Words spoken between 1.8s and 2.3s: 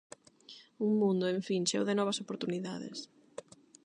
de novas